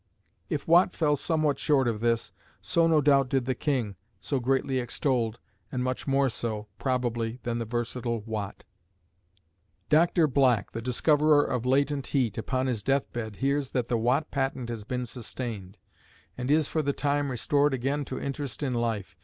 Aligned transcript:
If 0.49 0.67
Watt 0.67 0.95
fell 0.95 1.15
somewhat 1.15 1.59
short 1.59 1.87
of 1.87 1.99
this, 1.99 2.31
so 2.59 2.87
no 2.87 3.01
doubt 3.01 3.29
did 3.29 3.45
the 3.45 3.53
king 3.53 3.97
so 4.19 4.39
greatly 4.39 4.79
extolled, 4.79 5.37
and 5.71 5.83
much 5.83 6.07
more 6.07 6.27
so, 6.27 6.65
probably, 6.79 7.39
than 7.43 7.59
the 7.59 7.65
versatile 7.65 8.21
Watt. 8.21 8.63
Dr. 9.89 10.25
Black, 10.25 10.71
the 10.71 10.81
discoverer 10.81 11.43
of 11.45 11.67
latent 11.67 12.07
heat, 12.07 12.35
upon 12.39 12.65
his 12.65 12.81
death 12.81 13.13
bed, 13.13 13.35
hears 13.35 13.69
that 13.73 13.89
the 13.89 13.97
Watt 13.99 14.31
patent 14.31 14.69
has 14.69 14.83
been 14.83 15.05
sustained, 15.05 15.77
and 16.35 16.49
is 16.49 16.67
for 16.67 16.81
the 16.81 16.93
time 16.93 17.29
restored 17.29 17.71
again 17.75 18.03
to 18.05 18.19
interest 18.19 18.63
in 18.63 18.73
life. 18.73 19.15